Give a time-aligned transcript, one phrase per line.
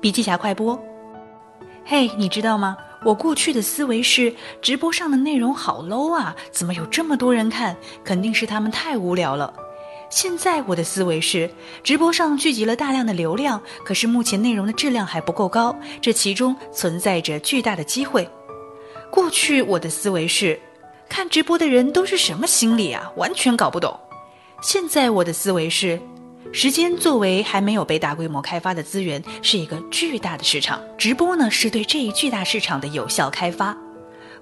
[0.00, 0.78] 笔记侠快播。
[1.84, 2.76] 嘿，你知道吗？
[3.04, 7.76] 我过去的思维是，直播上的内容好 low 啊，怎么有这么多人看？
[8.02, 9.52] 肯定是他们太无聊了。
[10.10, 11.48] 现在我的思维是，
[11.84, 18.28] 直播上聚集了大量的流量，可是目前内容的质量还不够高，这其中存在着巨大的机会。
[19.10, 20.58] 过去我的思维是，
[21.08, 23.96] 看直播的人都是什么心理啊，完全搞不懂。
[24.62, 26.00] 现在我的思维是。
[26.52, 30.80] 时间作为还没有被大规模开发的资源，是一个巨大的市场。
[30.96, 33.76] 直播呢，是对这一巨大市场的有效开发。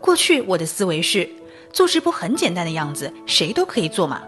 [0.00, 1.28] 过去我的思维是，
[1.72, 4.22] 做直播很简单的样子，谁都可以做嘛。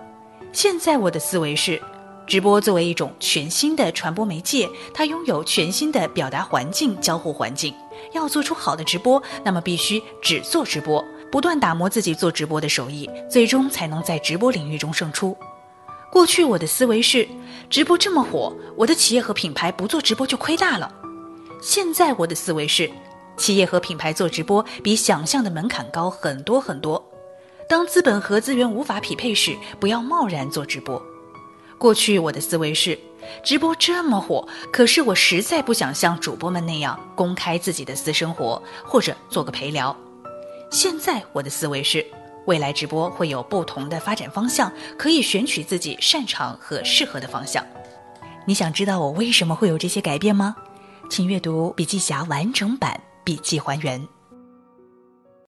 [0.53, 1.81] 现在我的思维是，
[2.27, 7.73] 直播作为一种全新的传播媒介，它拥有全新的表达环境、交互环境。
[8.13, 15.37] 要做出好的直播，那么必须只做直播，不断打磨自己做直播的手艺，最终才能在直播领域中胜出。
[16.17, 17.29] 过去我的思维是，
[17.69, 20.91] 直播这么火，我的企业和品牌不做直播就亏大了。
[21.61, 22.91] 现在我的思维是，
[23.37, 27.07] 企业和品牌做直播比想象的门槛高很多很多。
[27.69, 31.01] 当资本和资源无法匹配时，不要贸然做直播。
[31.77, 32.99] 过去我的思维是，
[33.45, 39.95] 直播这么火，可是我实在不想像主播们那样公开自己的私生活，或者做个陪聊。
[40.71, 42.03] 现在我的思维是。
[42.47, 47.65] 未来直播会有不同的发展方向，可以选取自己擅长和适合的方向。
[48.47, 50.57] 你想知道我为什么会有这些改变吗？
[51.11, 54.07] 请阅读笔记侠完整版笔记还原。